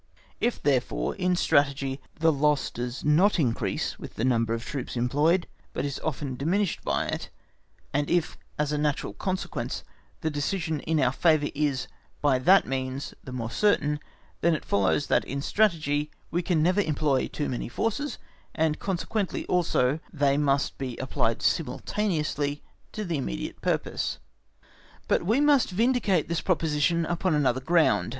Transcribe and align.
If, 0.39 0.59
therefore, 0.59 1.13
in 1.17 1.35
Strategy 1.35 2.01
the 2.17 2.31
loss 2.31 2.71
does 2.71 3.05
not 3.05 3.37
increase 3.39 3.99
with 3.99 4.15
the 4.15 4.25
number 4.25 4.55
of 4.55 4.63
the 4.63 4.69
troops 4.71 4.97
employed, 4.97 5.45
but 5.73 5.85
is 5.85 5.99
often 5.99 6.35
diminished 6.35 6.81
by 6.83 7.05
it, 7.05 7.29
and 7.93 8.09
if, 8.09 8.35
as 8.57 8.71
a 8.71 8.79
natural 8.79 9.13
consequence, 9.13 9.83
the 10.21 10.31
decision 10.31 10.79
in 10.79 10.99
our 10.99 11.11
favor 11.11 11.49
is, 11.53 11.87
by 12.19 12.39
that 12.39 12.65
means, 12.65 13.13
the 13.23 13.31
more 13.31 13.51
certain, 13.51 13.99
then 14.39 14.55
it 14.55 14.65
follows 14.65 15.07
naturally 15.07 15.21
that 15.21 15.31
in 15.35 15.41
Strategy 15.43 16.09
we 16.31 16.41
can 16.41 16.63
never 16.63 16.81
employ 16.81 17.27
too 17.27 17.47
many 17.47 17.69
forces, 17.69 18.17
and 18.55 18.79
consequently 18.79 19.45
also 19.45 19.97
that 19.97 20.01
they 20.19 20.35
must 20.35 20.79
be 20.79 20.97
applied 20.97 21.43
simultaneously 21.43 22.63
to 22.91 23.05
the 23.05 23.17
immediate 23.17 23.61
purpose. 23.61 24.17
But 25.07 25.27
we 25.27 25.39
must 25.39 25.69
vindicate 25.69 26.27
this 26.27 26.41
proposition 26.41 27.05
upon 27.05 27.35
another 27.35 27.61
ground. 27.61 28.09